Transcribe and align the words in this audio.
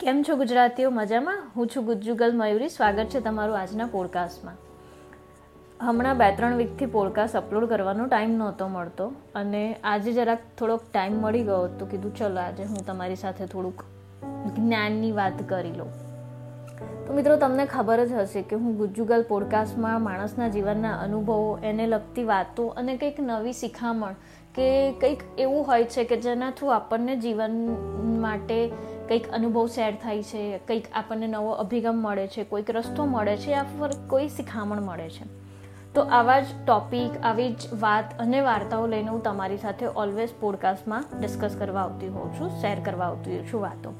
કેમ 0.00 0.22
છો 0.22 0.36
ગુજરાતીઓ? 0.36 0.90
મજામાં? 0.90 1.50
હું 1.56 1.66
છું 1.66 1.84
ગુજ્જુગલ 1.84 2.36
મયુરી. 2.36 2.68
સ્વાગત 2.68 3.04
છે 3.04 3.20
તમારું 3.20 3.58
આજના 3.58 3.86
પોડકાસ્ટમાં 3.86 4.54
હમણાં 5.86 6.16
બે 6.16 6.36
ત્રણ 6.36 6.56
વીકથી 6.56 6.86
પોડકાસ્ટ 6.86 7.36
અપલોડ 7.36 7.64
કરવાનો 7.64 8.06
ટાઈમ 8.06 8.30
નહોતો 8.30 8.68
મળતો 8.68 9.12
અને 9.34 9.76
આજે 9.84 10.12
જરાક 10.12 10.38
થોડોક 10.58 10.80
ટાઈમ 10.92 11.12
મળી 11.12 11.42
ગયો 11.42 11.66
તો 11.66 11.86
કીધું 11.86 12.16
ચલો 12.16 12.40
આજે 12.40 12.62
હું 12.62 12.86
તમારી 12.86 13.16
સાથે 13.16 13.46
થોડુંક 13.46 13.84
જ્ઞાનની 14.58 15.12
વાત 15.12 15.48
કરી 15.48 15.72
લઉં. 15.72 16.10
તો 17.06 17.12
મિત્રો, 17.12 17.36
તમને 17.36 17.66
ખબર 17.66 18.04
જ 18.04 18.12
હશે 18.12 18.42
કે 18.42 18.56
હું 18.56 18.76
ગુજ્જુગલ 18.76 19.24
પોડકાસ્ટમાં 19.28 20.02
માણસના 20.02 20.48
જીવનના 20.48 20.98
અનુભવો, 20.98 21.58
એને 21.62 21.86
લગતી 21.86 22.24
વાતો 22.24 22.66
અને 22.66 22.96
કંઈક 22.96 23.16
નવી 23.20 23.52
શિખામણ 23.52 24.12
કે 24.54 24.92
કંઈક 24.92 25.18
એવું 25.38 25.66
હોય 25.66 25.84
છે 25.84 26.04
કે 26.04 26.16
જેના 26.16 26.50
થ્રુ 26.50 26.68
આપણને 26.68 27.16
જીવન 27.16 27.76
માટે 28.20 28.72
કંઈક 29.10 29.30
અનુભવ 29.30 29.66
શેર 29.66 29.94
થાય 30.02 30.22
છે, 30.22 30.58
કંઈક 30.58 30.84
આપણને 30.92 31.26
નવો 31.26 31.50
અભિગમ 31.50 31.96
મળે 31.96 32.26
છે, 32.26 32.44
કોઈક 32.44 32.70
રસ્તો 32.70 33.04
મળે 33.04 33.36
છે, 33.36 33.50
યા 33.50 33.64
કોઈ 34.08 34.28
શિખામણ 34.28 34.80
મળે 34.80 35.10
છે. 35.10 35.24
તો 35.94 36.02
આવા 36.02 36.40
જ 36.40 36.44
ટોપિક 36.66 37.18
આવી 37.22 37.52
જ 37.52 37.58
વાત 37.80 38.18
અને 38.18 38.40
વાર્તાઓ 38.40 38.86
લઈને 38.86 39.08
હું 39.08 39.22
તમારી 39.22 39.56
સાથે 39.56 39.86
ઓલવેઝ 39.86 40.28
પોડકાસ્ટમાં 40.40 41.04
ડિસ્કસ 41.20 41.56
કરવા 41.58 41.80
આવતી 41.80 42.08
હોઉં 42.08 42.40
છું 42.40 42.50
શેર 42.50 42.80
કરવા 42.84 43.06
આવતી 43.06 43.38
છું 43.52 43.60
વાતો. 43.60 43.94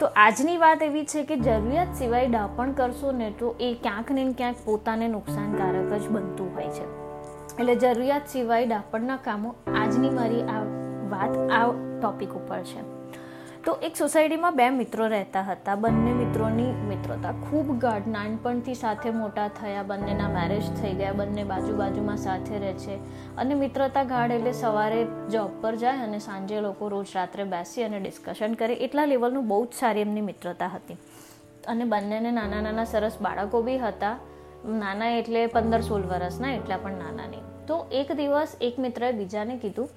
તો 0.00 0.06
આજની 0.06 0.56
વાત 0.56 0.82
એવી 0.82 1.04
છે 1.04 1.24
કે 1.24 1.36
જરૂરિયાત 1.36 1.94
સિવાય 1.94 2.26
ડાપણ 2.26 2.72
કરશો 2.72 3.12
ને 3.12 3.30
તો 3.30 3.56
એ 3.60 3.76
ક્યાંક 3.82 4.10
ને 4.10 4.32
ક્યાંક 4.32 4.56
પોતાને 4.64 5.08
નુકસાનકારક 5.08 6.02
જ 6.02 6.08
બનતું 6.08 6.54
હોય 6.54 6.68
છે. 6.68 6.84
એટલે 7.56 7.74
જરૂરિયાત 7.74 8.22
સિવાય 8.28 8.66
ડાપણના 8.66 9.16
કામો 9.16 9.54
આજની 9.76 10.10
મારી 10.10 10.42
આ 10.42 10.62
વાત, 11.08 11.50
આ 11.50 11.66
ટોપિક 12.00 12.30
ઉપર 12.30 12.62
છે. 12.62 13.00
તો 13.64 13.72
એક 13.86 13.96
સોસાયટીમાં 13.96 14.56
બે 14.56 14.66
મિત્રો 14.70 15.06
રહેતા 15.12 15.42
હતા. 15.42 15.76
બંને 15.76 16.12
મિત્રોની 16.20 16.68
મિત્રતા 16.90 17.32
ખૂબ 17.40 17.68
ગાઢ, 17.82 18.06
નાનપણથી 18.14 18.74
સાથે 18.74 19.10
મોટા 19.10 19.48
થયા, 19.58 19.84
બંનેના 19.90 20.28
મેરેજ 20.36 20.70
થઈ 20.78 20.94
ગયા, 21.00 21.12
બંને 21.12 21.44
બાજુ 21.44 21.74
બાજુમાં 21.82 22.18
સાથે 22.18 22.54
રહે 22.62 22.72
છે. 22.84 22.96
અને 23.36 23.54
મિત્રતા 23.54 24.04
ગાઢ 24.04 24.36
એટલે 24.36 24.52
સવારે 24.52 25.00
જોબ 25.28 25.60
પર 25.62 25.74
જાય 25.76 26.08
અને 26.08 26.18
સાંજે 26.28 26.60
લોકો 26.60 26.88
રોજ 26.88 27.14
રાત્રે 27.14 27.44
બેસી 27.44 27.84
અને 27.84 28.00
ડિસ્કશન 28.00 28.54
કરે. 28.54 28.80
એટલા 28.88 29.06
લેવલનું 29.12 29.48
બહુ 29.52 29.62
જ 29.66 29.80
સારી 29.82 30.08
એમની 30.08 30.26
મિત્રતા 30.32 30.68
હતી. 30.68 30.98
અને 31.68 31.84
બંનેને 31.84 32.32
નાના 32.32 32.62
નાના 32.68 32.84
સરસ 32.84 33.22
બાળકો 33.28 33.62
બી 33.62 33.78
હતા. 33.78 34.16
નાના 34.64 35.14
એટલે 35.20 35.46
પંદર 35.46 35.82
સોળ 35.82 36.02
વર્ષના 36.02 36.52
એટલા 36.52 36.78
પણ 36.78 37.02
નાના 37.04 37.28
નહીં 37.32 37.44
તો 37.66 37.76
એક 37.90 38.08
દિવસ 38.16 38.56
એક 38.60 38.78
મિત્રએ 38.84 39.12
બીજાને 39.12 39.54
કીધું 39.58 39.88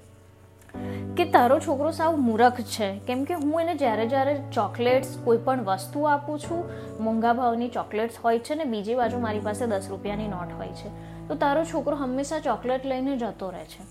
કે 1.18 1.24
તારો 1.34 1.56
છોકરો 1.64 1.90
સાવ 1.96 2.16
મૂરખ 2.18 2.60
છે. 2.74 2.86
કેમ 3.06 3.24
કે 3.24 3.34
હું 3.34 3.60
એને 3.60 3.74
જ્યારે 3.74 4.06
જ્યારે 4.12 4.32
ચોકલેટ્સ 4.54 5.10
કોઈ 5.24 5.42
પણ 5.44 5.60
વસ્તુ 5.64 6.00
આપું 6.12 6.38
છું, 6.38 6.64
મોંઘા 7.00 7.34
ભાવની 7.40 7.68
ચોકલેટ્સ 7.68 8.16
હોય 8.24 8.38
છે 8.38 8.54
ને 8.54 8.64
બીજી 8.64 8.96
બાજુ 9.00 9.20
મારી 9.24 9.44
પાસે 9.48 9.66
દસ 9.66 9.86
રૂપિયાની 9.90 10.28
નોટ 10.28 10.56
હોય 10.58 10.72
છે, 10.80 10.90
તો 11.28 11.36
તારો 11.44 11.62
છોકરો 11.64 11.96
હંમેશા 11.96 12.40
ચોકલેટ 12.40 12.86
લઈને 12.86 13.12
જતો 13.16 13.50
રહે 13.50 13.64
છે. 13.64 13.86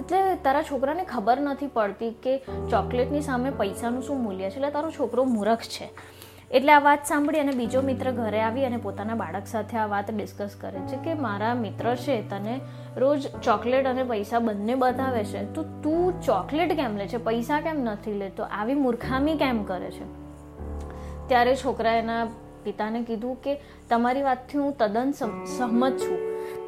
એટલે 0.00 0.22
તારા 0.46 0.62
છોકરાને 0.62 1.04
ખબર 1.04 1.38
નથી 1.40 1.70
પડતી 1.76 2.10
કે 2.24 2.34
ચોકલેટની 2.70 3.22
સામે 3.22 3.50
પૈસાનું 3.50 4.02
શું 4.02 4.24
મૂલ્ય 4.24 4.50
છે, 4.50 4.56
એટલે 4.56 4.70
તારો 4.70 4.90
છોકરો 4.90 5.24
મૂરખ 5.24 5.68
છે. 5.76 5.90
એટલે 6.52 6.72
આ 6.72 6.80
વાત 6.80 7.06
સાંભળી 7.08 7.40
અને 7.40 7.52
બીજો 7.52 7.80
મિત્ર 7.82 8.10
ઘરે 8.10 8.40
આવી 8.40 8.64
અને 8.64 8.76
પોતાના 8.76 9.14
બાળક 9.14 9.46
સાથે 9.46 9.76
આ 9.76 9.86
વાત 9.86 10.10
ડિસ્કસ 10.10 10.56
કરે 10.60 10.80
છે 10.88 10.96
કે 10.96 11.14
મારા 11.14 11.54
મિત્ર 11.54 11.94
છે, 11.94 12.16
તને 12.28 12.60
રોજ 12.96 13.28
ચોકલેટ 13.42 13.86
અને 13.86 14.02
પૈસા 14.02 14.38
બંને 14.38 14.74
બતાવે 14.74 15.24
છે. 15.24 15.44
તો 15.54 15.62
તું 15.62 16.20
ચોકલેટ 16.20 16.74
કેમ 16.76 16.96
લે 16.96 17.06
છે? 17.06 17.16
પૈસા 17.16 17.60
કેમ 17.60 17.80
નથી 17.84 18.12
લેતો 18.12 18.42
આવી 18.44 18.74
મૂર્ખામી 18.74 19.36
કેમ 19.36 19.62
કરે 19.64 19.90
છે? 19.90 20.04
ત્યારે 21.28 21.54
છોકરા 21.56 21.94
એના 21.94 22.26
પિતાને 22.64 23.00
કીધું 23.02 23.40
કે 23.42 23.56
તમારી 23.90 24.22
વાતથી 24.22 24.58
હું 24.58 24.76
તદ્દન 24.76 25.10
સહમત 25.12 25.96
છું. 25.98 26.20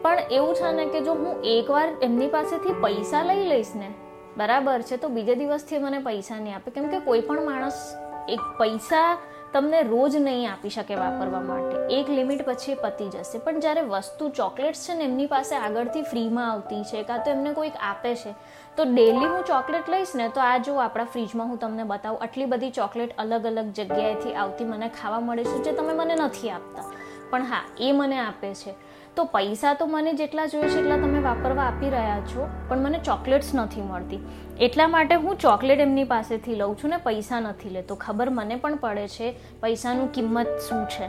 પણ 0.03 0.19
એવું 0.31 0.55
છે 0.55 0.73
ને 0.73 0.87
કે 0.87 1.01
જો 1.01 1.15
હું 1.15 1.45
એકવાર 1.45 1.89
એમની 2.03 2.29
પાસેથી 2.29 2.75
પૈસા 2.81 3.23
લઈ 3.23 3.45
લઈશ 3.49 3.75
ને, 3.77 3.93
બરાબર 4.37 4.81
છે, 4.83 4.97
તો 4.97 5.09
બીજે 5.09 5.35
દિવસથી 5.35 5.79
મને 5.79 5.99
પૈસા 5.99 6.41
નહીં 6.41 6.57
આપે. 6.57 6.71
કેમ 6.71 6.89
કે 6.89 7.01
કોઈ 7.01 7.21
પણ 7.21 7.45
માણસ 7.45 7.85
એક 8.29 8.41
પૈસા 8.59 9.07
તમને 9.55 9.83
રોજ 9.83 10.17
નહીં 10.17 10.53
આપી 10.53 10.71
શકે 10.71 10.95
વાપરવા 10.95 11.41
માટે. 11.41 11.95
એક 11.97 12.11
લિમિટ 12.11 12.47
પછી 12.47 12.75
પતી 12.75 13.09
જશે. 13.09 13.39
પણ 13.39 13.61
જ્યારે 13.61 13.81
વસ્તુ 13.81 14.29
ચોકલેટ્સ 14.29 14.89
છે 14.89 14.95
ને, 14.95 15.05
એમની 15.05 15.27
પાસે 15.27 15.55
આગળથી 15.57 16.03
ફ્રીમાં 16.03 16.51
આવતી 16.51 16.83
છે 16.85 17.03
કાં 17.03 17.25
તો 17.25 17.31
એમને 17.31 17.53
કોઈક 17.53 17.73
આપે 17.83 18.15
છે, 18.15 18.33
તો 18.77 18.85
ડેલી 18.85 19.27
હું 19.27 19.45
ચોકલેટ 19.45 19.89
લઈશ 19.89 20.15
ને, 20.15 20.29
તો 20.29 20.41
આ 20.41 20.59
જો 20.59 20.75
આપણા 20.75 21.05
ફ્રીજમાં 21.05 21.49
હું 21.49 21.59
તમને 21.59 21.85
બતાવું, 21.85 22.23
આટલી 22.23 22.45
બધી 22.45 22.71
ચોકલેટ 22.71 23.19
અલગ 23.19 23.47
અલગ 23.47 23.73
જગ્યાએથી 23.73 24.35
આવતી 24.35 24.65
મને 24.65 24.89
ખાવા 24.89 25.21
મળે 25.21 25.45
છે, 25.45 25.63
જે 25.63 25.73
તમે 25.73 25.93
મને 25.93 26.15
નથી 26.15 26.51
આપતા. 26.51 26.83
પણ 27.31 27.43
હા, 27.43 27.63
એ 27.79 27.93
મને 27.93 28.19
આપે 28.19 28.55
છે. 28.55 28.94
તો 29.17 29.25
પૈસા 29.25 29.75
તો 29.75 29.87
મને 29.87 30.13
જેટલા 30.13 30.47
જોઈએ 30.47 30.69
છે 30.69 30.79
એટલા 30.79 30.97
તમે 30.97 31.21
વાપરવા 31.23 31.63
આપી 31.63 31.91
રહ્યા 31.91 32.21
છો, 32.21 32.49
પણ 32.69 32.79
મને 32.79 32.99
ચોકલેટ્સ 32.99 33.55
નથી 33.55 33.81
મળતી. 33.81 34.19
એટલા 34.61 34.89
માટે 34.89 35.15
હું 35.15 35.39
ચોકલેટ 35.39 35.81
એમની 35.81 36.05
પાસેથી 36.05 36.55
લઉં 36.55 36.77
છું 36.79 36.91
ને 36.91 36.97
પૈસા 36.97 37.41
નથી 37.41 37.71
લેતો. 37.71 37.95
ખબર 37.95 38.31
મને 38.31 38.57
પણ 38.57 38.77
પડે 38.77 39.09
છે 39.09 39.35
પૈસાનું 39.61 40.13
કિંમત 40.13 40.47
શું 40.69 40.85
છે. 40.85 41.07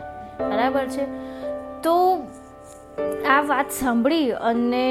બરાબર 0.49 0.85
છે? 0.85 1.05
તો 1.81 2.23
આ 3.29 3.41
વાત 3.41 3.71
સાંભળી 3.71 4.31
અને 4.31 4.85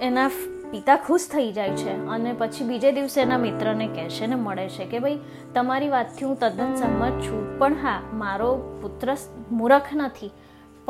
એના 0.00 0.30
પિતા 0.70 0.96
ખુશ 0.96 1.28
થઈ 1.28 1.52
જાય 1.52 1.70
છે 1.70 2.06
અને 2.06 2.32
પછી 2.38 2.64
બીજે 2.64 2.92
દિવસે 2.92 3.20
એના 3.20 3.38
મિત્રને 3.38 3.86
કહેશે 3.86 4.26
ને 4.26 4.34
મળે 4.34 4.68
છે 4.68 4.84
કે 4.84 4.98
ભાઈ, 4.98 5.18
તમારી 5.54 5.88
વાતથી 5.88 6.24
હું 6.24 6.38
તદ્દન 6.40 6.74
સંમત 6.74 7.22
છું. 7.22 7.58
પણ 7.58 7.74
હા, 7.82 8.00
મારો 8.12 8.78
પુત્ર 8.82 9.16
મૂરખ 9.50 9.90
નથી. 9.94 10.30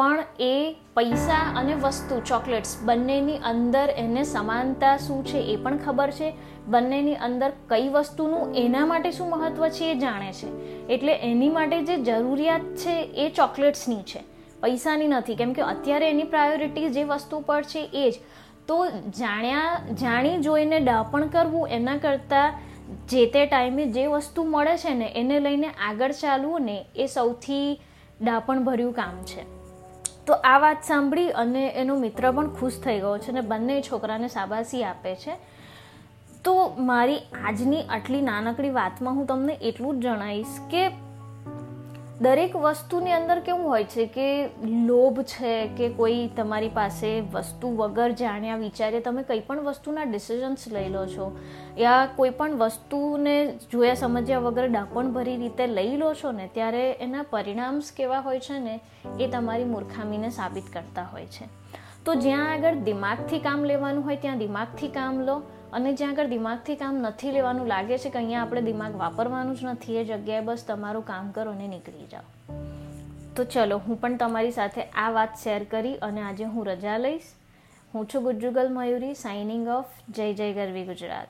પણ 0.00 0.25
એ 0.41 0.77
પૈસા 0.97 1.55
અને 1.56 1.75
વસ્તુ, 1.75 2.21
ચોકલેટ્સ, 2.21 2.83
બંનેની 2.83 3.37
અંદર 3.37 3.91
એને 3.91 4.22
સમાનતા 4.22 4.97
શું 4.97 5.27
છે 5.27 5.38
એ 5.38 5.56
પણ 5.56 5.78
ખબર 5.78 6.11
છે. 6.11 6.33
બંનેની 6.69 7.15
અંદર 7.15 7.53
કઈ 7.69 7.88
વસ્તુનું, 7.88 8.55
એના 8.55 8.87
માટે 8.87 9.10
શું 9.10 9.31
મહત્વ 9.31 9.69
છે 9.69 9.84
એ 9.84 9.94
જાણે 9.94 10.33
છે. 10.33 10.49
એટલે 10.87 11.12
એની 11.12 11.49
માટે 11.49 11.83
જે 11.83 11.97
જરૂરિયાત 11.97 12.60
છે 12.60 12.97
એ 13.00 13.31
ચોકલેટ્સની 13.31 14.03
છે. 14.03 14.21
પૈસાની 14.60 15.06
નથી. 15.06 15.34
કેમ 15.34 15.53
કે 15.53 15.62
અત્યારે 15.62 16.10
એની 16.10 16.22
પ્રાયોરિટી 16.22 16.89
જે 16.89 17.05
વસ્તુ 17.05 17.41
પર 17.41 17.62
છે 17.62 17.91
એ 17.94 18.10
જ. 18.10 18.15
તો 18.66 18.89
જાણ્યા, 18.91 19.81
જાણી 20.00 20.39
જોઈને 20.39 20.81
ડાપણ 20.81 21.27
કરવું, 21.27 21.69
એના 21.69 21.97
કરતાં 21.97 22.55
જે 23.09 23.27
તે 23.27 23.47
ટાઈમે 23.47 23.87
જે 23.87 24.06
વસ્તુ 24.06 24.44
મળે 24.44 24.77
છે 24.77 24.94
ને, 24.94 25.12
એને 25.16 25.41
લઈને 25.41 25.71
આગળ 25.89 26.12
ચાલવું 26.12 26.62
ને 26.62 26.84
એ 26.97 27.06
સૌથી 27.06 27.81
ડાપણ 28.22 28.65
ભર્યું 28.65 28.93
કામ 28.93 29.25
છે. 29.25 29.59
તો 30.31 30.37
આ 30.45 30.59
વાત 30.59 30.83
સાંભળી 30.83 31.31
અને 31.31 31.63
એનો 31.69 31.95
મિત્ર 31.97 32.31
પણ 32.31 32.49
ખુશ 32.49 32.81
થઈ 32.85 32.99
ગયો 32.99 33.19
છે 33.19 33.31
અને 33.31 33.41
બંને 33.41 33.83
છોકરાને 33.83 34.29
શાબાશી 34.29 34.83
આપે 34.85 35.15
છે. 35.15 35.33
તો 36.45 36.55
મારી 36.79 37.21
આજની 37.45 37.83
આટલી 37.83 38.21
નાનકડી 38.21 38.71
વાતમાં 38.71 39.15
હું 39.15 39.27
તમને 39.27 39.55
એટલું 39.63 40.01
જ 40.01 40.05
જણાવીશ 40.05 40.61
કે 40.71 40.83
દરેક 42.21 42.57
વસ્તુની 42.57 43.13
અંદર 43.13 43.39
કેવું 43.39 43.69
હોય 43.69 43.85
છે 43.85 44.07
કે 44.07 44.49
લોભ 44.65 45.21
છે 45.21 45.69
કે 45.69 45.89
કોઈ 45.89 46.31
તમારી 46.37 46.69
પાસે 46.69 47.21
વસ્તુ 47.21 47.77
વગર 47.77 48.11
જાણ્યા 48.11 48.57
વિચારે 48.57 49.01
તમે 49.01 49.23
કંઈ 49.23 49.41
પણ 49.41 49.61
વસ્તુના 49.61 50.03
ડિસિઝન્સ 50.03 50.73
લઈ 50.73 50.89
લો 50.89 51.07
છો 51.07 51.39
યા 51.79 52.09
કોઈ 52.17 52.31
પણ 52.31 52.57
વસ્તુને 52.57 53.59
જોયા 53.73 53.95
સમજ્યા 53.95 54.39
વગર 54.39 54.69
ડાપણભરી 54.69 55.37
રીતે 55.37 55.67
લઈ 55.67 55.97
લો 55.97 56.15
છો 56.15 56.33
ને, 56.33 56.51
ત્યારે 56.55 56.93
એના 56.93 57.23
પરિણામ્સ 57.23 57.93
કેવા 57.93 58.21
હોય 58.21 58.41
છે 58.41 58.59
ને, 58.59 58.81
એ 59.21 59.29
તમારી 59.29 59.65
મૂર્ખામીને 59.65 60.31
સાબિત 60.31 60.65
કરતા 60.73 61.03
હોય 61.13 61.27
છે. 61.27 61.49
તો 62.05 62.15
જ્યાં 62.15 62.53
આગળ 62.53 62.75
દિમાગથી 62.75 63.39
કામ 63.39 63.65
લેવાનું 63.65 64.05
હોય 64.05 64.17
ત્યાં 64.17 64.39
દિમાગથી 64.39 64.89
કામ 64.89 65.21
લો 65.21 65.43
અને 65.73 65.93
જ્યાં 65.93 66.11
આગળ 66.13 66.27
દિમાગથી 66.27 66.77
કામ 66.77 66.95
નથી 66.97 67.31
લેવાનું 67.31 67.67
લાગે 67.67 67.99
છે 67.99 68.11
કે 68.11 68.19
અહીંયા 68.19 68.43
આપણે 68.43 68.61
દિમાગ 68.61 68.97
વાપરવાનું 68.97 69.57
જ 69.57 69.65
નથી, 69.65 69.97
એ 69.97 70.05
જગ્યાએ 70.05 70.41
બસ 70.41 70.65
તમારું 70.69 71.07
કામ 71.07 71.31
કરો 71.31 71.51
અને 71.51 71.69
નીકળી 71.69 72.07
જાઓ. 72.07 72.57
તો 73.37 73.45
ચલો, 73.45 73.78
હું 73.78 74.01
પણ 74.01 74.17
તમારી 74.17 74.51
સાથે 74.51 74.83
આ 74.83 75.11
વાત 75.11 75.28
શેર 75.45 75.65
કરી 75.65 75.95
અને 75.95 76.21
આજે 76.22 76.45
હું 76.45 76.67
રજા 76.67 76.99
લઈશ. 76.99 77.22
હું 77.95 78.09
છું 78.09 78.22
ગુજ્જુગલ 78.22 78.72
મયુરી 78.72 79.15
સાઇનિંગ 79.15 79.69
ઓફ 79.69 79.87
જય 80.09 80.34
જય 80.34 80.53
ગરવી 80.53 80.84
ગુજરાત. 80.84 81.28